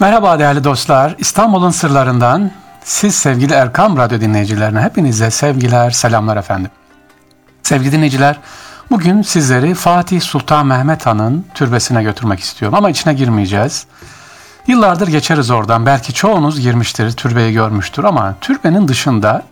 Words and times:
Merhaba 0.00 0.38
değerli 0.38 0.64
dostlar. 0.64 1.14
İstanbul'un 1.18 1.70
sırlarından 1.70 2.50
siz 2.84 3.14
sevgili 3.14 3.52
Erkam 3.52 3.96
Radyo 3.96 4.20
dinleyicilerine 4.20 4.80
hepinize 4.80 5.30
sevgiler, 5.30 5.90
selamlar 5.90 6.36
efendim. 6.36 6.70
Sevgili 7.62 7.92
dinleyiciler, 7.92 8.38
bugün 8.90 9.22
sizleri 9.22 9.74
Fatih 9.74 10.20
Sultan 10.20 10.66
Mehmet 10.66 11.06
Han'ın 11.06 11.46
türbesine 11.54 12.02
götürmek 12.02 12.40
istiyorum 12.40 12.78
ama 12.78 12.90
içine 12.90 13.14
girmeyeceğiz. 13.14 13.86
Yıllardır 14.66 15.08
geçeriz 15.08 15.50
oradan. 15.50 15.86
Belki 15.86 16.14
çoğunuz 16.14 16.60
girmiştir, 16.60 17.12
türbeyi 17.12 17.52
görmüştür 17.52 18.04
ama 18.04 18.34
türbenin 18.40 18.88
dışında 18.88 19.42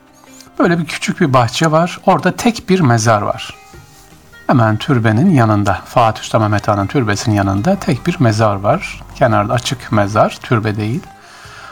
böyle 0.59 0.79
bir 0.79 0.87
küçük 0.87 1.21
bir 1.21 1.33
bahçe 1.33 1.71
var. 1.71 2.01
Orada 2.07 2.37
tek 2.37 2.69
bir 2.69 2.81
mezar 2.81 3.23
var. 3.23 3.55
Hemen 4.47 4.77
türbenin 4.77 5.31
yanında, 5.31 5.79
Fatih 5.85 6.23
Sultan 6.23 6.43
Mehmet 6.43 6.69
Han'ın 6.69 6.87
türbesinin 6.87 7.35
yanında 7.35 7.77
tek 7.77 8.07
bir 8.07 8.17
mezar 8.21 8.57
var. 8.57 9.03
Kenarda 9.15 9.53
açık 9.53 9.93
mezar, 9.93 10.39
türbe 10.43 10.77
değil. 10.77 11.03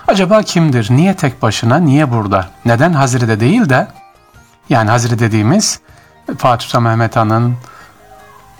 Acaba 0.08 0.42
kimdir? 0.42 0.88
Niye 0.90 1.16
tek 1.16 1.42
başına? 1.42 1.76
Niye 1.76 2.10
burada? 2.10 2.46
Neden 2.64 2.92
Hazre'de 2.92 3.40
değil 3.40 3.68
de 3.68 3.88
yani 4.68 4.90
Hazire 4.90 5.18
dediğimiz 5.18 5.80
Fatih 6.38 6.66
Sultan 6.66 6.82
Mehmet 6.82 7.16
Han'ın 7.16 7.56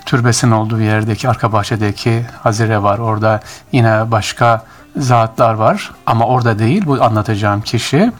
türbesinin 0.06 0.52
olduğu 0.52 0.80
yerdeki 0.80 1.28
arka 1.28 1.52
bahçedeki 1.52 2.26
Hazire 2.42 2.82
var. 2.82 2.98
Orada 2.98 3.40
yine 3.72 4.10
başka 4.10 4.64
zatlar 4.96 5.54
var 5.54 5.90
ama 6.06 6.26
orada 6.26 6.58
değil 6.58 6.86
bu 6.86 7.04
anlatacağım 7.04 7.62
kişi 7.62 8.12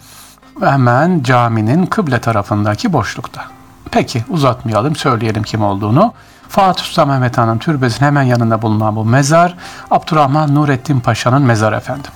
hemen 0.61 1.23
caminin 1.23 1.87
kıble 1.87 2.21
tarafındaki 2.21 2.93
boşlukta. 2.93 3.62
Peki 3.92 4.24
uzatmayalım 4.28 4.96
söyleyelim 4.96 5.42
kim 5.42 5.62
olduğunu. 5.62 6.12
Fatih 6.48 6.84
Sultan 6.84 7.09
Mehmet 7.09 7.38
Han'ın 7.38 7.59
türbesinin 7.59 8.06
hemen 8.06 8.23
yanında 8.23 8.62
bulunan 8.62 8.96
bu 8.96 9.05
mezar 9.05 9.56
Abdurrahman 9.91 10.55
Nurettin 10.55 11.01
Paşa'nın 11.01 11.42
mezarı 11.42 11.77
efendim. 11.77 12.10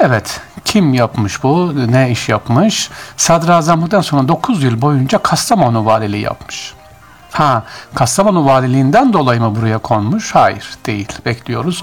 Evet, 0.00 0.40
kim 0.64 0.94
yapmış 0.94 1.42
bu, 1.42 1.72
ne 1.92 2.10
iş 2.10 2.28
yapmış? 2.28 2.90
Sadrazamlıktan 3.16 4.00
sonra 4.00 4.28
9 4.28 4.62
yıl 4.62 4.82
boyunca 4.82 5.18
Kastamonu 5.18 5.86
valiliği 5.86 6.22
yapmış. 6.22 6.74
Ha, 7.32 7.62
Kastamonu 7.94 8.46
valiliğinden 8.46 9.12
dolayı 9.12 9.40
mı 9.40 9.56
buraya 9.56 9.78
konmuş? 9.78 10.34
Hayır, 10.34 10.70
değil. 10.86 11.08
Bekliyoruz. 11.26 11.82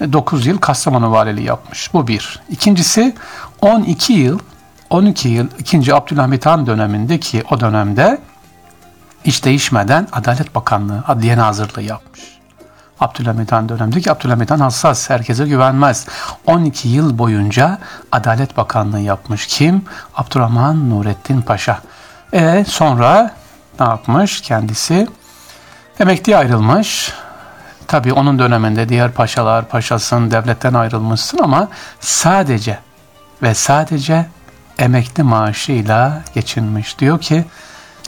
19 0.00 0.46
yıl 0.46 0.58
Kastamonu 0.58 1.12
valiliği 1.12 1.46
yapmış. 1.46 1.94
Bu 1.94 2.08
bir. 2.08 2.40
İkincisi 2.48 3.14
12 3.60 4.12
yıl 4.12 4.38
12 4.90 5.28
yıl 5.28 5.48
2. 5.58 5.94
Abdülhamit 5.94 6.46
Han 6.46 6.66
dönemindeki 6.66 7.44
o 7.50 7.60
dönemde 7.60 8.18
hiç 9.24 9.44
değişmeden 9.44 10.08
Adalet 10.12 10.54
Bakanlığı, 10.54 11.02
Adliye 11.08 11.38
Nazırlığı 11.38 11.82
yapmış. 11.82 12.20
Abdülhamit 13.00 13.52
Han 13.52 13.68
dönemindeki 13.68 14.12
Abdülhamit 14.12 14.50
Han 14.50 14.60
hassas, 14.60 15.10
herkese 15.10 15.46
güvenmez. 15.46 16.06
12 16.46 16.88
yıl 16.88 17.18
boyunca 17.18 17.78
Adalet 18.12 18.56
Bakanlığı 18.56 19.00
yapmış. 19.00 19.46
Kim? 19.46 19.84
Abdurrahman 20.14 20.90
Nurettin 20.90 21.42
Paşa. 21.42 21.80
E 22.32 22.64
sonra 22.68 23.30
ne 23.80 23.86
yapmış 23.86 24.40
kendisi? 24.40 25.08
Emekliye 26.00 26.36
ayrılmış. 26.36 27.12
Tabii 27.86 28.12
onun 28.12 28.38
döneminde 28.38 28.88
diğer 28.88 29.12
paşalar, 29.12 29.68
paşasın, 29.68 30.30
devletten 30.30 30.74
ayrılmışsın 30.74 31.38
ama 31.38 31.68
sadece 32.00 32.78
ve 33.42 33.54
sadece 33.54 34.26
emekli 34.78 35.22
maaşıyla 35.22 36.22
geçinmiş. 36.34 36.98
Diyor 36.98 37.20
ki 37.20 37.44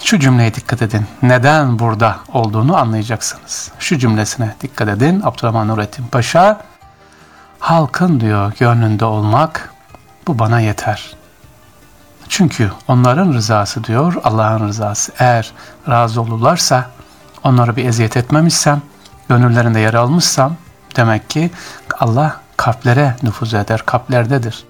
şu 0.04 0.18
cümleye 0.18 0.54
dikkat 0.54 0.82
edin. 0.82 1.06
Neden 1.22 1.78
burada 1.78 2.16
olduğunu 2.32 2.76
anlayacaksınız. 2.76 3.70
Şu 3.78 3.98
cümlesine 3.98 4.54
dikkat 4.60 4.88
edin. 4.88 5.20
Abdurrahman 5.24 5.68
Nurettin 5.68 6.06
Paşa 6.06 6.60
halkın 7.58 8.20
diyor 8.20 8.52
gönlünde 8.58 9.04
olmak 9.04 9.74
bu 10.26 10.38
bana 10.38 10.60
yeter. 10.60 11.14
Çünkü 12.28 12.72
onların 12.88 13.32
rızası 13.32 13.84
diyor 13.84 14.14
Allah'ın 14.24 14.68
rızası. 14.68 15.12
Eğer 15.18 15.52
razı 15.88 16.20
olurlarsa 16.20 16.90
onlara 17.44 17.76
bir 17.76 17.84
eziyet 17.84 18.16
etmemişsem, 18.16 18.82
gönüllerinde 19.28 19.80
yer 19.80 19.94
almışsam 19.94 20.56
demek 20.96 21.30
ki 21.30 21.50
Allah 22.00 22.40
kalplere 22.56 23.16
nüfuz 23.22 23.54
eder, 23.54 23.82
kalplerdedir 23.86 24.64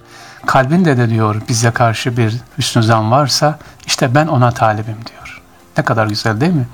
kalbinde 0.45 0.97
de 0.97 1.09
diyor 1.09 1.41
bize 1.49 1.71
karşı 1.71 2.17
bir 2.17 2.37
hüsnü 2.57 2.83
zan 2.83 3.11
varsa 3.11 3.59
işte 3.85 4.15
ben 4.15 4.27
ona 4.27 4.51
talibim 4.51 4.97
diyor. 5.09 5.41
Ne 5.77 5.83
kadar 5.83 6.07
güzel 6.07 6.41
değil 6.41 6.53
mi? 6.53 6.67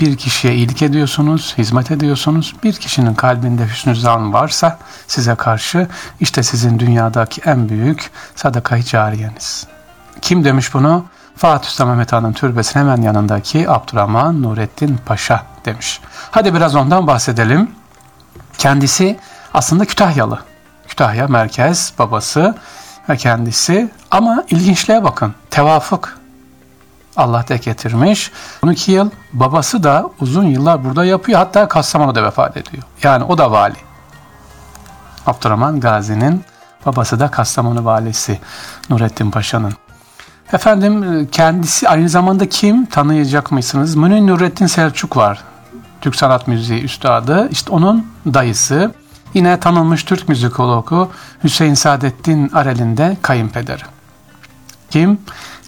Bir 0.00 0.16
kişiye 0.16 0.54
iyilik 0.54 0.82
ediyorsunuz, 0.82 1.54
hizmet 1.58 1.90
ediyorsunuz. 1.90 2.54
Bir 2.62 2.72
kişinin 2.72 3.14
kalbinde 3.14 3.66
hüsnü 3.66 3.96
zan 3.96 4.32
varsa 4.32 4.78
size 5.06 5.34
karşı 5.34 5.88
işte 6.20 6.42
sizin 6.42 6.78
dünyadaki 6.78 7.40
en 7.44 7.68
büyük 7.68 8.10
sadaka-i 8.34 8.84
cariyeniz. 8.84 9.66
Kim 10.20 10.44
demiş 10.44 10.74
bunu? 10.74 11.04
Fatih 11.36 11.68
Sultan 11.68 11.88
Mehmet 11.88 12.12
Han'ın 12.12 12.32
türbesinin 12.32 12.82
hemen 12.84 13.02
yanındaki 13.02 13.70
Abdurrahman 13.70 14.42
Nurettin 14.42 14.98
Paşa 15.06 15.46
demiş. 15.64 16.00
Hadi 16.30 16.54
biraz 16.54 16.74
ondan 16.74 17.06
bahsedelim. 17.06 17.70
Kendisi 18.58 19.18
aslında 19.54 19.84
Kütahyalı. 19.84 20.38
Kütahya 20.94 21.28
merkez 21.28 21.92
babası 21.98 22.54
ve 23.08 23.16
kendisi 23.16 23.90
ama 24.10 24.44
ilginçliğe 24.50 25.04
bakın 25.04 25.34
tevafuk 25.50 26.18
Allah 27.16 27.44
da 27.48 27.56
getirmiş. 27.56 28.32
12 28.64 28.92
yıl 28.92 29.10
babası 29.32 29.82
da 29.82 30.10
uzun 30.20 30.44
yıllar 30.44 30.84
burada 30.84 31.04
yapıyor 31.04 31.38
hatta 31.38 31.68
Kastamonu'da 31.68 32.24
vefat 32.24 32.56
ediyor. 32.56 32.82
Yani 33.02 33.24
o 33.24 33.38
da 33.38 33.50
vali. 33.50 33.76
Abdurrahman 35.26 35.80
Gazi'nin 35.80 36.44
babası 36.86 37.20
da 37.20 37.30
Kastamonu 37.30 37.84
valisi 37.84 38.40
Nurettin 38.90 39.30
Paşa'nın. 39.30 39.72
Efendim 40.52 41.28
kendisi 41.32 41.88
aynı 41.88 42.08
zamanda 42.08 42.48
kim 42.48 42.86
tanıyacak 42.86 43.52
mısınız? 43.52 43.94
Münir 43.94 44.26
Nurettin 44.26 44.66
Selçuk 44.66 45.16
var. 45.16 45.44
Türk 46.00 46.16
Sanat 46.16 46.48
Müziği 46.48 46.82
üstadı. 46.82 47.48
İşte 47.50 47.72
onun 47.72 48.06
dayısı. 48.26 48.94
Yine 49.34 49.60
tanınmış 49.60 50.04
Türk 50.04 50.28
müzikologu 50.28 51.10
Hüseyin 51.44 51.74
Saadettin 51.74 52.50
Arel'in 52.54 52.96
de 52.96 53.16
kayınpederi. 53.22 53.82
Kim? 54.90 55.18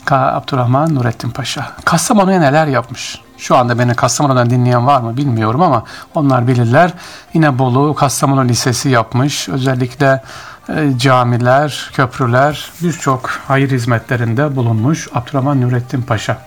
Ka 0.04 0.16
Abdurrahman 0.16 0.94
Nurettin 0.94 1.30
Paşa. 1.30 1.72
Kastamonu'ya 1.84 2.40
neler 2.40 2.66
yapmış? 2.66 3.20
Şu 3.38 3.56
anda 3.56 3.78
beni 3.78 3.94
Kastamonu'dan 3.94 4.50
dinleyen 4.50 4.86
var 4.86 5.00
mı 5.00 5.16
bilmiyorum 5.16 5.62
ama 5.62 5.84
onlar 6.14 6.48
bilirler. 6.48 6.92
Yine 7.34 7.58
Bolu 7.58 7.94
Kastamonu 7.94 8.48
Lisesi 8.48 8.88
yapmış. 8.88 9.48
Özellikle 9.48 10.22
e, 10.68 10.98
camiler, 10.98 11.90
köprüler, 11.94 12.70
birçok 12.82 13.30
hayır 13.48 13.70
hizmetlerinde 13.70 14.56
bulunmuş 14.56 15.08
Abdurrahman 15.14 15.60
Nurettin 15.60 16.02
Paşa. 16.02 16.38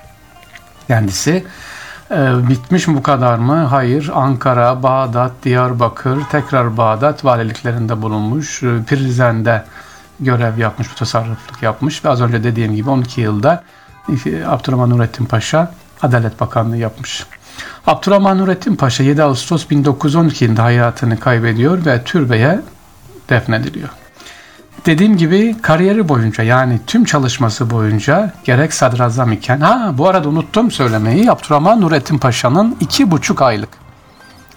Kendisi 0.88 1.46
ee, 2.12 2.50
bitmiş 2.50 2.88
mi 2.88 2.96
bu 2.96 3.03
kadar 3.03 3.38
mı? 3.38 3.56
Hayır. 3.56 4.12
Ankara, 4.14 4.84
Bağdat, 4.84 5.31
Diyarbakır, 5.44 6.24
tekrar 6.31 6.78
Bağdat 6.78 7.25
valiliklerinde 7.25 8.02
bulunmuş. 8.02 8.64
Ee, 8.64 8.84
Prizren'de 8.88 9.64
görev 10.19 10.58
yapmış, 10.58 10.88
tasarrufluk 10.88 11.64
yapmış 11.64 12.06
ve 12.06 12.09
az 12.09 12.22
önce 12.22 12.44
dediğim 12.44 12.75
gibi 12.75 12.90
12 12.90 13.22
yılda 13.22 13.64
e, 14.25 14.46
Abdurrahman 14.46 14.90
Nurettin 14.90 15.25
Paşa 15.25 15.74
Adalet 16.02 16.40
Bakanlığı 16.40 16.78
yapmış. 16.78 17.25
Abdurrahman 17.88 18.38
Nurettin 18.38 18.75
Paşa 18.75 19.03
7 19.03 19.24
Ağustos 19.24 19.69
1912 19.69 20.46
yılında 20.46 20.64
hayatını 20.64 21.19
kaybediyor 21.19 21.86
ve 21.86 22.03
türbeye 22.03 22.62
defnediliyor. 23.30 23.90
Dediğim 24.85 25.17
gibi 25.17 25.56
kariyeri 25.62 26.09
boyunca 26.09 26.44
yani 26.44 26.79
tüm 26.88 27.06
çalışması 27.06 27.69
boyunca 27.69 28.34
gerek 28.44 28.73
sadrazam 28.73 29.31
iken 29.31 29.59
ha 29.59 29.91
bu 29.94 30.07
arada 30.07 30.29
unuttum 30.29 30.72
söylemeyi 30.72 31.31
Abdurrahman 31.31 31.81
Nurettin 31.81 32.17
Paşa'nın 32.17 32.78
iki 32.79 33.12
buçuk 33.12 33.41
aylık 33.41 33.69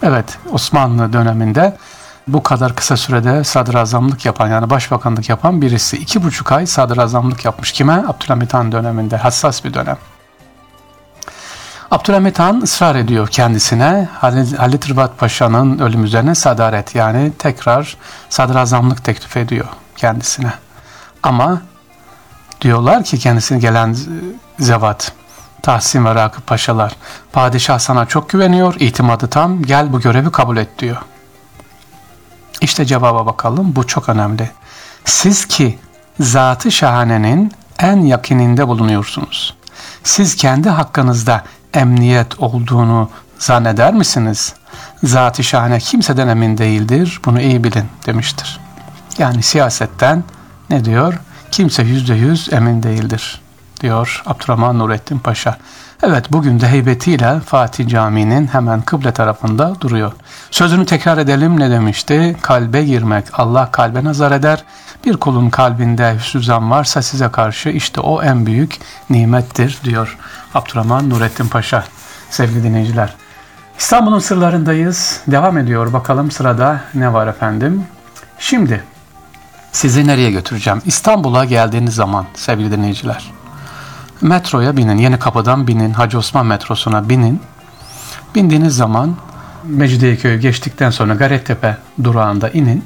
evet 0.02 0.38
Osmanlı 0.52 1.12
döneminde 1.12 1.76
bu 2.28 2.42
kadar 2.42 2.76
kısa 2.76 2.96
sürede 2.96 3.44
sadrazamlık 3.44 4.26
yapan 4.26 4.48
yani 4.48 4.70
başbakanlık 4.70 5.28
yapan 5.28 5.62
birisi 5.62 5.96
iki 5.96 6.24
buçuk 6.24 6.52
ay 6.52 6.66
sadrazamlık 6.66 7.44
yapmış. 7.44 7.72
Kime? 7.72 7.92
Abdülhamit 7.92 8.54
Han 8.54 8.72
döneminde 8.72 9.16
hassas 9.16 9.64
bir 9.64 9.74
dönem. 9.74 9.96
Abdülhamit 11.90 12.38
Han 12.38 12.60
ısrar 12.60 12.94
ediyor 12.94 13.28
kendisine 13.28 14.08
Halit 14.58 14.90
Rıbat 14.90 15.18
Paşa'nın 15.18 15.78
ölüm 15.78 16.04
üzerine 16.04 16.34
sadaret 16.34 16.94
yani 16.94 17.32
tekrar 17.38 17.96
sadrazamlık 18.28 19.04
teklif 19.04 19.36
ediyor 19.36 19.66
kendisine. 20.02 20.52
Ama 21.22 21.62
diyorlar 22.60 23.04
ki 23.04 23.18
kendisine 23.18 23.58
gelen 23.58 23.96
zevat, 24.58 25.12
Tahsin 25.62 26.04
ve 26.04 26.14
Rakıp 26.14 26.46
Paşalar, 26.46 26.96
padişah 27.32 27.78
sana 27.78 28.06
çok 28.06 28.28
güveniyor, 28.28 28.74
itimadı 28.80 29.28
tam, 29.28 29.62
gel 29.62 29.92
bu 29.92 30.00
görevi 30.00 30.30
kabul 30.30 30.56
et 30.56 30.78
diyor. 30.78 30.96
İşte 32.60 32.84
cevaba 32.84 33.26
bakalım, 33.26 33.76
bu 33.76 33.86
çok 33.86 34.08
önemli. 34.08 34.50
Siz 35.04 35.46
ki 35.46 35.78
zatı 36.20 36.72
şahanenin 36.72 37.52
en 37.78 37.96
yakınında 37.96 38.68
bulunuyorsunuz. 38.68 39.54
Siz 40.04 40.36
kendi 40.36 40.68
hakkınızda 40.68 41.44
emniyet 41.74 42.40
olduğunu 42.40 43.10
zanneder 43.38 43.94
misiniz? 43.94 44.54
Zat-ı 45.04 45.44
şahane 45.44 45.78
kimseden 45.78 46.28
emin 46.28 46.58
değildir, 46.58 47.20
bunu 47.24 47.40
iyi 47.40 47.64
bilin 47.64 47.86
demiştir. 48.06 48.60
Yani 49.22 49.42
siyasetten 49.42 50.24
ne 50.70 50.84
diyor? 50.84 51.14
Kimse 51.50 51.82
yüzde 51.82 52.14
yüz 52.14 52.52
emin 52.52 52.82
değildir 52.82 53.40
diyor 53.80 54.22
Abdurrahman 54.26 54.78
Nurettin 54.78 55.18
Paşa. 55.18 55.58
Evet 56.02 56.32
bugün 56.32 56.60
de 56.60 56.68
heybetiyle 56.68 57.40
Fatih 57.40 57.88
Camii'nin 57.88 58.46
hemen 58.46 58.82
kıble 58.82 59.12
tarafında 59.12 59.80
duruyor. 59.80 60.12
Sözünü 60.50 60.86
tekrar 60.86 61.18
edelim 61.18 61.60
ne 61.60 61.70
demişti? 61.70 62.36
Kalbe 62.42 62.84
girmek 62.84 63.24
Allah 63.32 63.70
kalbe 63.70 64.04
nazar 64.04 64.32
eder. 64.32 64.64
Bir 65.04 65.16
kulun 65.16 65.50
kalbinde 65.50 66.14
hüsnü 66.14 66.70
varsa 66.70 67.02
size 67.02 67.28
karşı 67.28 67.68
işte 67.68 68.00
o 68.00 68.22
en 68.22 68.46
büyük 68.46 68.78
nimettir 69.10 69.80
diyor 69.84 70.18
Abdurrahman 70.54 71.10
Nurettin 71.10 71.48
Paşa. 71.48 71.84
Sevgili 72.30 72.62
dinleyiciler. 72.62 73.14
İstanbul'un 73.78 74.18
sırlarındayız. 74.18 75.20
Devam 75.26 75.58
ediyor. 75.58 75.92
Bakalım 75.92 76.30
sırada 76.30 76.80
ne 76.94 77.12
var 77.12 77.26
efendim? 77.26 77.86
Şimdi 78.38 78.84
sizi 79.72 80.06
nereye 80.06 80.30
götüreceğim? 80.30 80.82
İstanbul'a 80.86 81.44
geldiğiniz 81.44 81.94
zaman 81.94 82.26
sevgili 82.34 82.72
dinleyiciler. 82.72 83.32
Metroya 84.20 84.76
binin. 84.76 84.98
Yeni 84.98 85.18
kapıdan 85.18 85.66
binin. 85.66 85.92
Hacı 85.92 86.18
Osman 86.18 86.46
metrosuna 86.46 87.08
binin. 87.08 87.40
Bindiğiniz 88.34 88.76
zaman 88.76 89.16
Mecidiyeköy'ü 89.64 90.40
geçtikten 90.40 90.90
sonra 90.90 91.14
Gayrettepe 91.14 91.76
durağında 92.04 92.50
inin. 92.50 92.84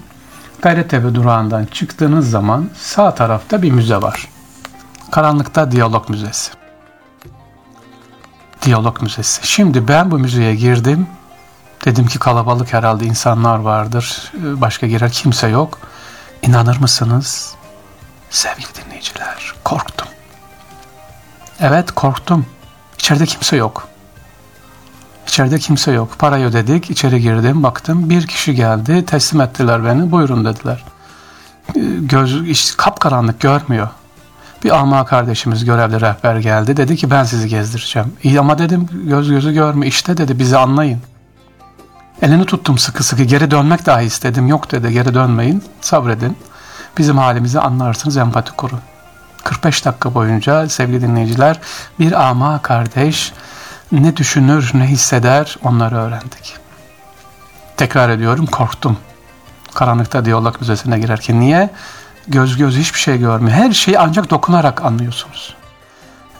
Gayrettepe 0.62 1.15
durağından 1.15 1.65
çıktığınız 1.65 2.31
zaman 2.31 2.71
sağ 2.77 3.15
tarafta 3.15 3.62
bir 3.62 3.71
müze 3.71 3.97
var. 3.97 4.29
Karanlıkta 5.11 5.71
Diyalog 5.71 6.09
Müzesi. 6.11 6.53
Diyalog 8.62 9.03
Müzesi. 9.03 9.47
Şimdi 9.47 9.88
ben 9.88 10.11
bu 10.11 10.19
müzeye 10.19 10.55
girdim. 10.55 11.06
Dedim 11.85 12.06
ki 12.06 12.19
kalabalık 12.19 12.73
herhalde 12.73 13.05
insanlar 13.05 13.59
vardır. 13.59 14.33
Başka 14.43 14.87
girer 14.87 15.11
kimse 15.11 15.49
yok. 15.49 15.79
İnanır 16.43 16.77
mısınız? 16.77 17.55
Sevgili 18.31 18.69
dinleyiciler, 18.75 19.53
korktum. 19.65 20.09
Evet 21.61 21.91
korktum. 21.91 22.47
İçeride 22.99 23.27
kimse 23.27 23.56
yok. 23.56 23.88
İçeride 25.27 25.59
kimse 25.59 25.93
yok. 25.93 26.19
Parayı 26.19 26.47
ödedik, 26.47 26.91
içeri 26.91 27.21
girdim, 27.21 27.62
baktım. 27.62 28.11
Bir 28.11 28.27
kişi 28.27 28.55
geldi, 28.55 29.06
teslim 29.06 29.41
ettiler 29.41 29.85
beni. 29.85 30.11
Buyurun 30.11 30.44
dediler. 30.44 30.85
Ee, 31.77 31.81
göz, 32.00 32.49
işte, 32.49 32.77
kapkaranlık 32.77 33.41
görmüyor. 33.41 33.88
Bir 34.65 34.71
ama 34.71 35.05
kardeşimiz 35.05 35.65
görevli 35.65 36.00
rehber 36.00 36.37
geldi. 36.37 36.77
Dedi 36.77 36.97
ki 36.97 37.11
ben 37.11 37.25
sizi 37.25 37.49
gezdireceğim. 37.49 38.12
İyi 38.23 38.41
ama 38.41 38.59
dedim 38.59 38.88
göz 38.93 39.31
gözü 39.31 39.53
görme. 39.53 39.87
İşte 39.87 40.17
dedi 40.17 40.38
bizi 40.38 40.56
anlayın. 40.56 41.00
Elini 42.22 42.46
tuttum 42.46 42.78
sıkı 42.78 43.04
sıkı. 43.04 43.22
Geri 43.22 43.50
dönmek 43.50 43.86
dahi 43.86 44.04
istedim. 44.04 44.46
Yok 44.46 44.72
dedi 44.72 44.92
geri 44.92 45.14
dönmeyin. 45.14 45.64
Sabredin. 45.80 46.36
Bizim 46.98 47.18
halimizi 47.18 47.60
anlarsınız 47.60 48.16
empati 48.16 48.52
kurun. 48.52 48.80
45 49.44 49.84
dakika 49.84 50.14
boyunca 50.14 50.68
sevgili 50.68 51.02
dinleyiciler 51.02 51.60
bir 52.00 52.28
ama 52.28 52.62
kardeş 52.62 53.32
ne 53.92 54.16
düşünür 54.16 54.70
ne 54.74 54.86
hisseder 54.86 55.56
onları 55.64 55.96
öğrendik. 55.96 56.56
Tekrar 57.76 58.08
ediyorum 58.08 58.46
korktum. 58.46 58.96
Karanlıkta 59.74 60.24
diyalog 60.24 60.60
müzesine 60.60 60.98
girerken 60.98 61.40
niye? 61.40 61.70
Göz 62.28 62.56
göz 62.56 62.76
hiçbir 62.76 62.98
şey 62.98 63.18
görmüyor. 63.18 63.56
Her 63.56 63.72
şeyi 63.72 63.98
ancak 63.98 64.30
dokunarak 64.30 64.84
anlıyorsunuz. 64.84 65.54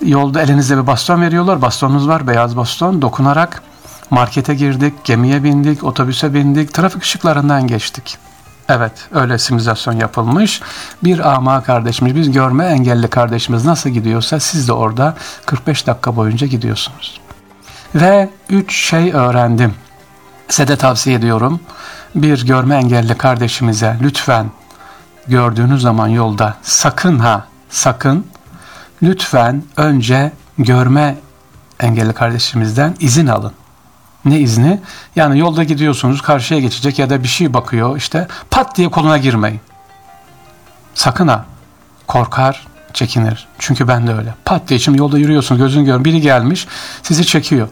Yolda 0.01 0.43
elinizde 0.43 0.83
bir 0.83 0.87
baston 0.87 1.23
veriyorlar. 1.23 1.63
Bastonunuz 1.63 2.09
var 2.09 2.27
beyaz 2.27 2.57
baston. 2.57 3.03
Dokunarak 3.03 3.63
markete 4.11 4.55
girdik, 4.55 5.05
gemiye 5.05 5.45
bindik, 5.45 5.85
otobüse 5.85 6.35
bindik, 6.35 6.75
trafik 6.75 7.03
ışıklarından 7.03 7.67
geçtik. 7.67 8.19
Evet, 8.69 8.93
öyle 9.13 9.39
simülasyon 9.39 9.95
yapılmış. 9.95 10.61
Bir 11.05 11.35
ama 11.35 11.63
kardeşimiz, 11.63 12.15
biz 12.15 12.33
görme 12.33 12.65
engelli 12.65 13.09
kardeşimiz 13.09 13.65
nasıl 13.65 13.91
gidiyorsa 13.91 14.41
siz 14.41 14.69
de 14.69 14.73
orada 14.73 15.15
45 15.47 15.87
dakika 15.87 16.17
boyunca 16.17 16.47
gidiyorsunuz. 16.47 17.21
Ve 17.95 18.31
üç 18.51 18.77
şey 18.77 19.13
öğrendim. 19.13 19.75
Size 20.49 20.69
de 20.69 20.77
tavsiye 20.77 21.17
ediyorum. 21.17 21.61
Bir 22.15 22.47
görme 22.47 22.77
engelli 22.77 23.15
kardeşimize 23.15 23.97
lütfen 24.03 24.51
gördüğünüz 25.29 25.83
zaman 25.83 26.09
yolda 26.09 26.57
sakın 26.63 27.19
ha 27.19 27.47
sakın 27.71 28.27
lütfen 29.03 29.63
önce 29.77 30.33
görme 30.59 31.17
engelli 31.81 32.13
kardeşimizden 32.13 32.97
izin 33.01 33.27
alın. 33.27 33.53
Ne 34.27 34.39
izni? 34.39 34.81
Yani 35.17 35.39
yolda 35.39 35.65
gidiyorsunuz 35.65 36.23
karşıya 36.23 36.61
geçecek 36.61 36.99
ya 36.99 37.11
da 37.11 37.23
bir 37.23 37.29
şey 37.29 37.55
bakıyor 37.55 37.97
işte 37.97 38.29
pat 38.51 38.77
diye 38.77 38.89
koluna 38.89 39.19
girmeyin. 39.19 39.61
Sakın 40.95 41.29
ha. 41.29 41.45
Korkar, 42.07 42.67
çekinir. 42.93 43.49
Çünkü 43.59 43.89
ben 43.89 44.07
de 44.07 44.15
öyle. 44.15 44.35
Pat 44.45 44.69
diye 44.69 44.79
şimdi 44.79 44.99
yolda 44.99 45.19
yürüyorsunuz 45.19 45.61
gözün 45.61 45.85
gör 45.85 46.05
biri 46.05 46.21
gelmiş 46.21 46.67
sizi 47.03 47.27
çekiyor. 47.27 47.69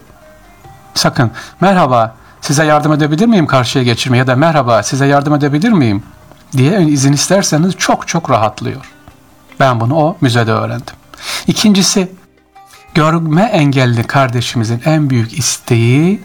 Sakın 0.93 1.31
merhaba 1.61 2.15
size 2.41 2.65
yardım 2.65 2.93
edebilir 2.93 3.25
miyim 3.25 3.47
karşıya 3.47 3.83
geçirmeye 3.83 4.17
ya 4.17 4.27
da 4.27 4.35
merhaba 4.35 4.83
size 4.83 5.05
yardım 5.05 5.33
edebilir 5.33 5.71
miyim 5.71 6.03
diye 6.51 6.81
izin 6.81 7.13
isterseniz 7.13 7.75
çok 7.77 8.07
çok 8.07 8.29
rahatlıyor. 8.29 8.91
Ben 9.59 9.79
bunu 9.79 9.95
o 9.95 10.17
müzede 10.21 10.51
öğrendim. 10.51 10.95
İkincisi 11.47 12.11
görme 12.93 13.43
engelli 13.43 14.03
kardeşimizin 14.03 14.81
en 14.85 15.09
büyük 15.09 15.39
isteği 15.39 16.23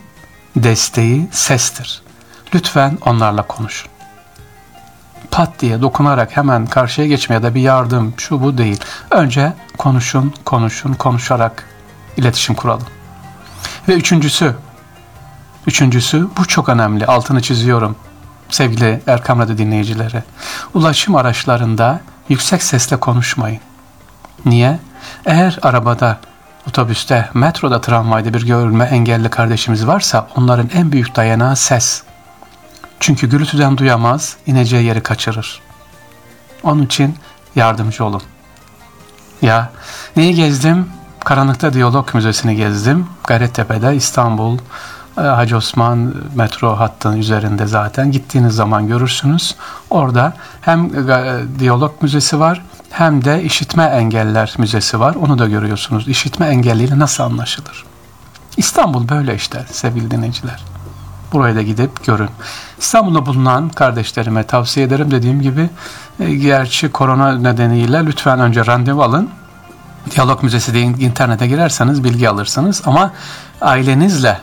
desteği 0.57 1.29
sestir. 1.33 2.03
Lütfen 2.55 2.99
onlarla 3.07 3.43
konuşun. 3.43 3.91
Pat 5.31 5.61
diye 5.61 5.83
dokunarak 5.83 6.37
hemen 6.37 6.67
karşıya 6.67 7.07
geçme 7.07 7.35
ya 7.35 7.43
da 7.43 7.55
bir 7.55 7.61
yardım 7.61 8.15
şu 8.17 8.43
bu 8.43 8.59
değil. 8.59 8.81
Önce 9.11 9.53
konuşun, 9.79 10.35
konuşun, 10.45 10.95
konuşarak 10.95 11.65
iletişim 12.17 12.55
kuralım. 12.55 12.87
Ve 13.89 13.95
üçüncüsü, 13.95 14.57
üçüncüsü 15.67 16.29
bu 16.39 16.47
çok 16.47 16.69
önemli, 16.69 17.07
altını 17.07 17.43
çiziyorum 17.43 17.97
sevgili 18.49 19.03
Erkam 19.07 19.39
Radyo 19.39 19.59
dinleyicileri. 19.59 20.23
Ulaşım 20.75 21.17
araçlarında 21.17 22.01
yüksek 22.29 22.63
sesle 22.63 22.97
konuşmayın. 22.97 23.61
Niye? 24.45 24.79
Eğer 25.27 25.59
arabada 25.63 26.19
otobüste, 26.69 27.29
metroda, 27.35 27.81
tramvayda 27.81 28.35
bir 28.35 28.47
görülme 28.47 28.85
engelli 28.85 29.29
kardeşimiz 29.31 29.87
varsa 29.87 30.29
onların 30.37 30.71
en 30.75 30.93
büyük 30.93 31.17
dayanağı 31.17 31.57
ses. 31.57 32.03
Çünkü 33.01 33.31
gürültüden 33.31 33.79
duyamaz, 33.79 34.37
ineceği 34.47 34.85
yeri 34.85 35.01
kaçırır. 35.01 35.61
Onun 36.63 36.83
için 36.83 37.15
yardımcı 37.57 38.05
olun. 38.05 38.23
Ya 39.43 39.71
neyi 40.17 40.35
gezdim? 40.35 40.87
Karanlıkta 41.25 41.73
Diyalog 41.73 42.15
Müzesi'ni 42.15 42.57
gezdim. 42.57 43.07
Gayrettepe'de 43.27 43.97
İstanbul 43.97 44.59
e, 45.19 45.21
Hacı 45.21 45.57
Osman 45.57 46.15
metro 46.35 46.79
hattının 46.79 47.17
üzerinde 47.17 47.67
zaten 47.67 48.13
gittiğiniz 48.13 48.55
zaman 48.55 48.87
görürsünüz. 48.87 49.57
Orada 49.91 50.33
hem 50.61 50.87
e, 50.87 51.39
Diyalog 51.59 52.03
Müzesi 52.03 52.41
var 52.41 52.63
hem 52.91 53.25
de 53.25 53.43
işitme 53.43 53.85
engeller 53.85 54.55
müzesi 54.59 55.01
var. 55.01 55.15
Onu 55.15 55.39
da 55.39 55.49
görüyorsunuz. 55.49 56.09
İşitme 56.09 56.47
engelliyle 56.47 56.99
nasıl 56.99 57.25
anlaşılır? 57.25 57.85
İstanbul 58.57 59.09
böyle 59.09 59.35
işte 59.35 59.65
sevgili 59.71 60.11
dinleyiciler. 60.11 60.65
Buraya 61.33 61.55
da 61.55 61.63
gidip 61.63 62.07
görün. 62.07 62.29
İstanbul'da 62.79 63.27
bulunan 63.27 63.69
kardeşlerime 63.69 64.43
tavsiye 64.43 64.87
ederim 64.87 65.11
dediğim 65.11 65.43
gibi 65.43 65.71
e, 66.21 66.35
gerçi 66.35 66.93
korona 66.93 67.39
nedeniyle 67.39 68.07
lütfen 68.07 68.41
önce 68.41 68.67
randevu 68.67 69.03
alın. 69.03 69.31
Diyalog 70.11 70.43
Müzesi 70.43 70.75
diye 70.75 70.85
internete 70.85 71.47
girerseniz 71.47 72.05
bilgi 72.05 72.29
alırsınız 72.29 72.83
ama 72.87 73.13
ailenizle 73.61 74.41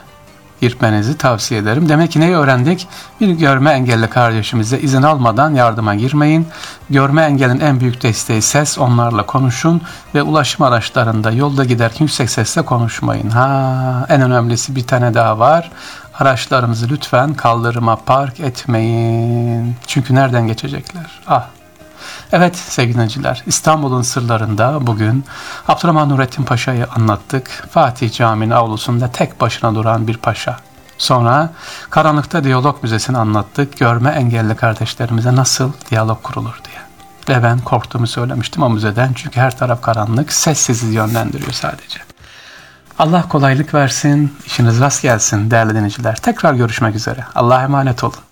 girmenizi 0.60 1.18
tavsiye 1.18 1.60
ederim. 1.60 1.88
Demek 1.88 2.12
ki 2.12 2.20
neyi 2.20 2.36
öğrendik? 2.36 2.88
Bir 3.20 3.28
görme 3.28 3.70
engelli 3.70 4.10
kardeşimize 4.10 4.78
izin 4.78 5.02
almadan 5.02 5.54
yardıma 5.54 5.94
girmeyin. 5.94 6.48
Görme 6.90 7.22
engelin 7.22 7.60
en 7.60 7.80
büyük 7.80 8.02
desteği 8.02 8.42
ses. 8.42 8.78
Onlarla 8.78 9.26
konuşun 9.26 9.82
ve 10.14 10.22
ulaşım 10.22 10.66
araçlarında 10.66 11.30
yolda 11.30 11.64
giderken 11.64 12.04
yüksek 12.04 12.30
sesle 12.30 12.62
konuşmayın. 12.62 13.30
Ha, 13.30 14.06
en 14.08 14.20
önemlisi 14.20 14.76
bir 14.76 14.86
tane 14.86 15.14
daha 15.14 15.38
var. 15.38 15.70
Araçlarınızı 16.18 16.88
lütfen 16.88 17.34
kaldırıma 17.34 17.96
park 17.96 18.40
etmeyin. 18.40 19.76
Çünkü 19.86 20.14
nereden 20.14 20.46
geçecekler? 20.46 21.20
Ah 21.26 21.46
Evet 22.32 22.56
sevgili 22.56 22.94
dinleyiciler, 22.94 23.42
İstanbul'un 23.46 24.02
sırlarında 24.02 24.86
bugün 24.86 25.24
Abdurrahman 25.68 26.08
Nurettin 26.08 26.42
Paşa'yı 26.42 26.86
anlattık. 26.96 27.68
Fatih 27.70 28.12
Camii'nin 28.12 28.50
avlusunda 28.50 29.12
tek 29.12 29.40
başına 29.40 29.74
duran 29.74 30.06
bir 30.06 30.16
paşa. 30.16 30.56
Sonra 30.98 31.50
Karanlıkta 31.90 32.44
Diyalog 32.44 32.82
Müzesi'ni 32.82 33.18
anlattık. 33.18 33.78
Görme 33.78 34.10
engelli 34.10 34.56
kardeşlerimize 34.56 35.36
nasıl 35.36 35.72
diyalog 35.90 36.22
kurulur 36.22 36.60
diye. 36.64 36.78
Ve 37.28 37.42
ben 37.42 37.58
korktuğumu 37.58 38.06
söylemiştim 38.06 38.62
o 38.62 38.70
müzeden 38.70 39.12
çünkü 39.12 39.40
her 39.40 39.58
taraf 39.58 39.82
karanlık, 39.82 40.32
sessiz 40.32 40.82
yönlendiriyor 40.82 41.52
sadece. 41.52 42.00
Allah 42.98 43.28
kolaylık 43.28 43.74
versin, 43.74 44.36
işiniz 44.46 44.80
rast 44.80 45.02
gelsin 45.02 45.50
değerli 45.50 45.74
dinleyiciler. 45.74 46.16
Tekrar 46.16 46.54
görüşmek 46.54 46.94
üzere. 46.94 47.24
Allah'a 47.34 47.62
emanet 47.62 48.04
olun. 48.04 48.27